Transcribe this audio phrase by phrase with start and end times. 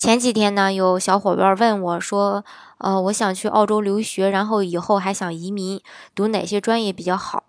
[0.00, 2.42] 前几天呢，有小伙伴问我说
[2.80, 5.78] ：“呃，我想去澳洲留学，然后以后还想移民，
[6.14, 7.44] 读哪些专业比较好？”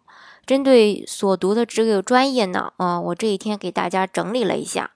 [0.45, 4.91] 针对所读的这个专业呢，呃，我这一天给大家整理了一下，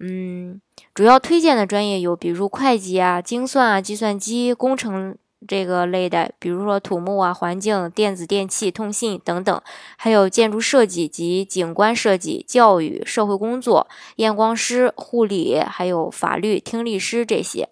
[0.00, 0.60] 嗯，
[0.92, 5.16] 主要推荐的专业有，比如会计啊、精算啊、计算机工程。
[5.46, 9.62] 这个类的，比如说土木啊、环境、电子电器、通信等等，
[9.96, 17.68] 还有建筑设计及景观设计、教育、社会工作、验光师、护理，还有法律、听力师这些。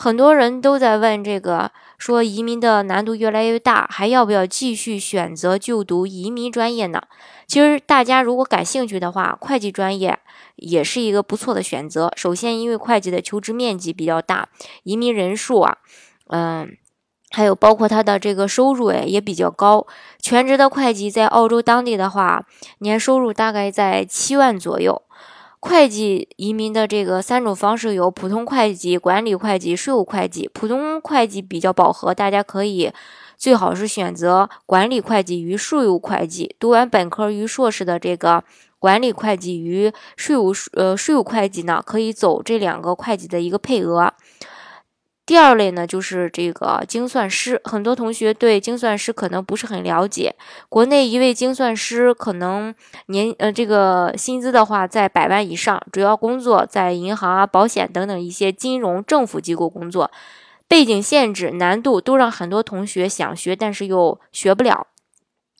[0.00, 7.02] 很多人都在问这个，说移民的难度越来越大，还要不要继续选择就读移民专业呢？
[7.48, 10.16] 其实大家如果感兴趣的话，会计专业
[10.54, 12.12] 也是一个不错的选择。
[12.14, 14.50] 首先，因为会计的求职面积比较大，
[14.84, 15.78] 移民人数啊，
[16.28, 16.76] 嗯。
[17.30, 19.86] 还有包括他的这个收入哎也比较高，
[20.18, 22.46] 全职的会计在澳洲当地的话，
[22.78, 25.02] 年收入大概在七万左右。
[25.60, 30.48] 会计移民的这个三种方式有普通会计、管理会计、税务会计。
[30.54, 32.92] 普通会计比较饱和，大家可以
[33.36, 36.54] 最好是选择管理会计与税务会计。
[36.60, 38.44] 读完本科与硕士的这个
[38.78, 44.14] 管理会计与税务呃税务会计呢，可以走这两个会计的一个配额。
[45.28, 47.60] 第二类呢，就是这个精算师。
[47.64, 50.34] 很多同学对精算师可能不是很了解。
[50.70, 52.74] 国内一位精算师可能
[53.08, 60.10] 年呃这个薪资的话在百万以上，主要工作在银行啊、保险等等一些金融政府机构工作。
[60.66, 64.86] 背景限制、难度都让很多同学想学，但是又学不了。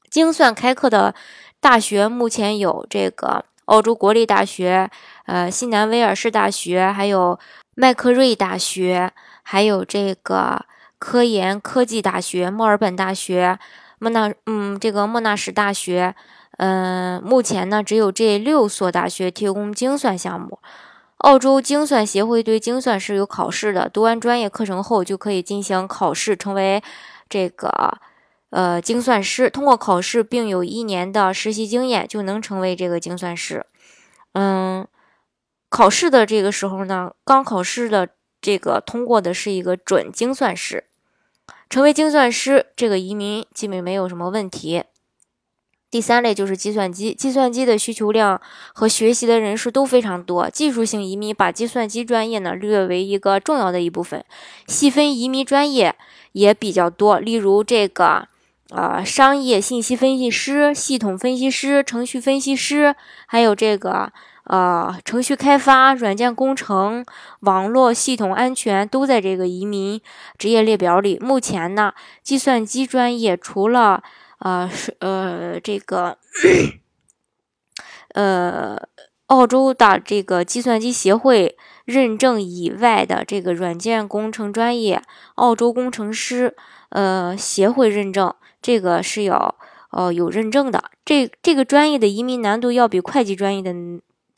[0.08, 1.14] 精算开课的
[1.60, 4.90] 大学目前有这个澳洲国立大学、
[5.26, 7.38] 呃西南威尔士大学，还有
[7.74, 9.12] 麦克瑞大学。
[9.50, 10.66] 还有这个
[10.98, 13.58] 科研科技大学、墨尔本大学、
[13.98, 16.14] 莫纳嗯，这个莫纳什大学，
[16.58, 20.58] 嗯，目前呢只有这六所大学提供精算项目。
[21.24, 26.82] 澳洲精算协会对精算是有考试的，读完专业课程后就可以进行考试，成为
[27.30, 27.96] 这个
[28.50, 29.48] 呃精算师。
[29.48, 33.64] 通过考试并有一年的实习经验，就能成为这个精算师。
[34.34, 34.86] 嗯，
[35.70, 38.10] 考试的这个时候呢，刚考试的。
[38.40, 40.84] 这个通过的是一个准精算师，
[41.68, 44.84] 成为精算师，这个移民基本没有什么问题。
[45.90, 48.40] 第三类就是计算机，计算机的需求量
[48.74, 54.22] 和学习的人数都非常多，技术性移民把计算机专业呢略为一个重要的一部分，
[54.66, 55.96] 细分移民专业
[56.32, 58.28] 也比较多，例如这个
[58.70, 62.94] 呃商业信息分析师、系统分析师、程序分析师，
[63.26, 64.12] 还有这个。
[64.44, 67.04] 呃，程序开发、软件工程、
[67.40, 70.00] 网络系统安全都在这个移民
[70.38, 71.18] 职业列表里。
[71.18, 71.92] 目前呢，
[72.22, 74.02] 计算机专业除了
[74.38, 76.16] 呃是呃这个
[78.16, 78.87] 呃
[79.28, 81.56] 澳洲的这个计算机协会
[81.86, 85.02] 认证以外的这个软件工程专业，
[85.36, 86.54] 澳洲工程师
[86.90, 89.54] 呃协会认证，这个是要
[89.92, 90.90] 呃有认证的。
[91.04, 93.72] 这这个专业的移民难度要比会计专业的。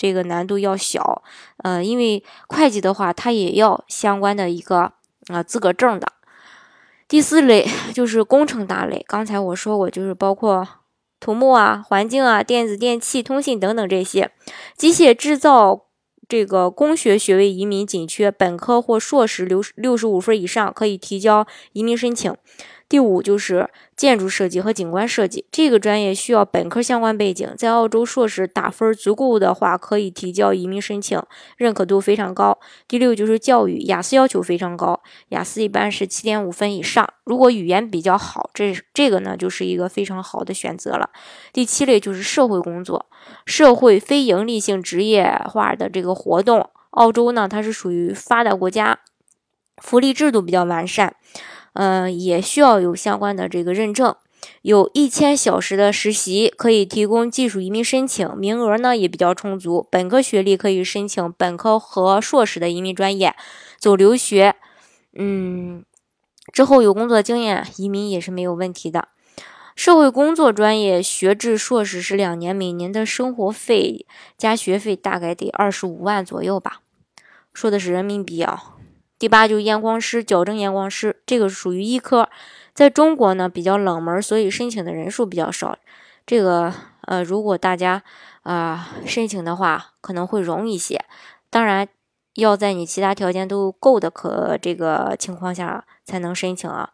[0.01, 1.23] 这个难度要小，
[1.59, 4.95] 呃，因为会计的话，它也要相关的一个
[5.27, 6.11] 啊资格证的。
[7.07, 10.67] 第四类 就是工程大类，刚才我说过，就是包括
[11.21, 14.33] 土木啊、环境啊、电子电器、通信等等这些。
[14.77, 15.83] 机械制造
[16.27, 22.35] 这个工学学位移民紧缺，本科或硕士六六十五分以上可以提交移民申请。
[22.91, 31.23] 第五就是建筑设计和景观设计，这个专业需要本科相关背景，在澳洲硕士打分足够的话，可以提交移民申请，
[31.57, 32.59] 认可度非常高。
[32.89, 37.09] 第六就是教育，雅思要求非常高，雅思一般是七点五分以上。
[37.23, 41.11] 如果语言比较好，这这个呢就是一个非常好的选择了。
[41.53, 43.07] 第七类就是社会工作，
[43.47, 48.99] 社会非营利性职业化的这个活动，澳洲呢它是属于发达国家，
[49.77, 51.15] 福利制度比较完善。
[51.75, 54.15] 嗯，也需要有相关的这个认证，
[54.63, 59.87] 有一千小时的实习可以提供技术移民申请，名额呢也比较充足。
[59.91, 63.35] 本科学历可以申请本科和硕士的移民专业，
[63.79, 64.57] 走留学，
[65.15, 65.85] 嗯，
[66.53, 69.09] 之后有工作经验，移民也是没有问题的。
[69.77, 74.05] 社会工作专业学制硕士是两年，每年的生活费
[74.37, 76.81] 加学费大概得二十五万左右吧，
[77.55, 78.75] 说的是人民币啊。
[79.21, 82.31] 第八就是验光师、矫正验光师，这个属于医科，
[82.73, 85.77] 在中国呢比较冷门，所以申请的人数比较少。
[86.27, 86.73] 这个
[87.03, 88.03] 呃，如果大家
[88.45, 91.05] 啊申请的话，可能会容易些。
[91.51, 91.87] 当然，
[92.37, 96.91] 要在你其他条件都够的可这个情况下才能申请啊。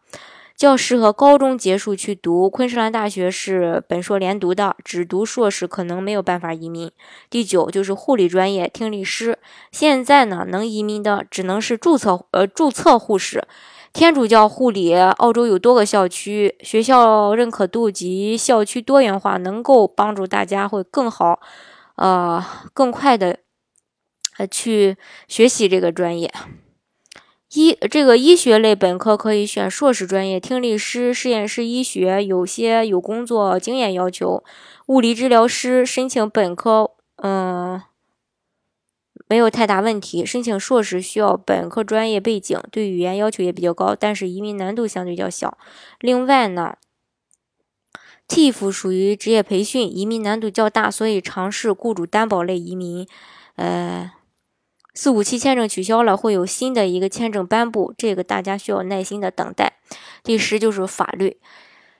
[0.57, 6.91] 较适合高中结束去读，昆士兰大学是本硕连读的，只读硕士可能没有办法移民。
[7.29, 9.37] 第九就是护理专业听力师，
[9.71, 13.47] 现在呢能移民的只能是注册呃注册护士。
[13.93, 21.39] 天主教护理，澳洲有多个校区，学校认可度及校区多元化，能够帮助大家会更好，
[21.95, 22.43] 呃
[22.73, 23.39] 更快的
[24.37, 26.31] 呃去学习这个专业。
[27.57, 34.43] 医这个医学类本科可以选硕士专业，听力师、实验室医学有些有工作经验要求。
[34.85, 37.81] 物理治疗师申请本科，嗯，
[39.27, 40.23] 没有太大问题。
[40.23, 45.57] 申请硕士需要本科专业背景，对语言要求也比较高，但是移民难度相对较小。
[45.99, 46.75] 另外呢
[48.27, 53.07] ，TIF 属于职业培训，移民难度较大，所以尝试雇主担保类移民，
[53.55, 54.11] 呃。
[54.97, 59.73] 四五七签证取消了，会有新的一个签证颁布，这个大家需要耐心的等待。
[60.23, 61.37] 第十就是法律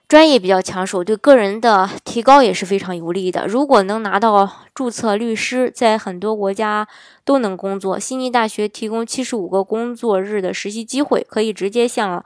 [0.07, 3.45] 专业比较抢手，对个人的提高也是非常有利的。
[3.45, 6.87] 如果能拿到注册律师，在很多国家
[7.23, 7.99] 都能工作。
[7.99, 12.25] 悉尼大学提供七十五个工作日的实习机会，可以直接向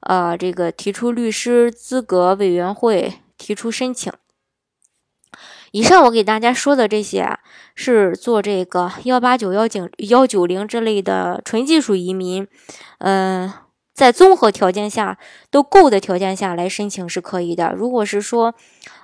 [0.00, 4.12] 呃这个提出律师资格委员会提出申请。
[5.72, 7.38] 以上我给大家说的这些啊，
[7.76, 12.46] 是做这个幺八九幺九幺九零之类的纯技术移民，
[12.98, 13.52] 嗯，
[13.94, 15.16] 在综合条件下
[15.48, 17.72] 都够的条件下来申请是可以的。
[17.72, 18.52] 如果是说，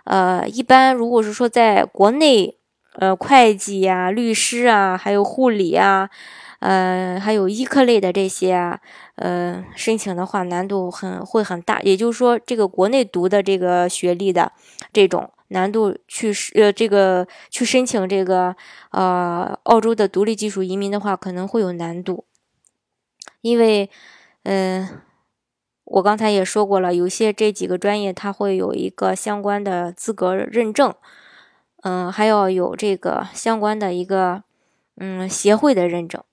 [0.04, 2.56] 呃，一般如果是说在国内，
[2.98, 6.10] 呃，会计呀、律师啊，还有护理啊，
[6.58, 8.80] 呃，还有医科类的这些啊，
[9.14, 11.80] 呃，申请的话难度很会很大。
[11.82, 14.50] 也就是说，这个国内读的这个学历的
[14.92, 15.30] 这种。
[15.48, 18.56] 难度去呃这个去申请这个
[18.90, 22.24] 呃澳洲的独立技术移民的话，可能会有难度，
[23.42, 23.88] 因为
[24.42, 24.88] 嗯
[25.84, 30.92] 我刚才也说过了，有些这几个专业它会有一个相关的资格认证，
[31.82, 34.42] 嗯还要有这个相关的一个
[34.96, 36.24] 嗯协会的认证，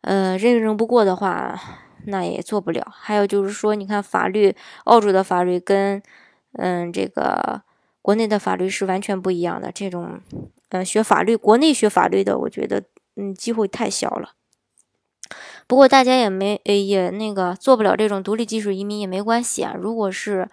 [0.00, 1.60] 嗯认证不过的话
[2.06, 2.84] 那也做不了。
[2.90, 6.02] 还有就是说，你看法律，澳洲的法律跟
[6.54, 7.62] 嗯这个。
[8.02, 10.20] 国内的法律是完全不一样的，这种，
[10.70, 12.82] 呃，学法律，国内学法律的，我觉得，
[13.16, 14.32] 嗯，机会太小了。
[15.66, 19.74] 不过大家也没，也那个做不了这种独立技术移民也没关系啊。
[19.78, 20.50] 如果是，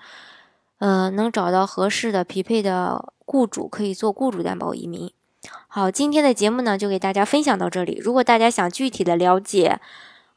[0.77, 5.11] 呃，能找到合适的匹配的雇主，可以做雇主担保移民。
[5.67, 7.99] 好，今天的节目呢，就给大家分享到这里。
[8.01, 9.81] 如果大家想具体的了解，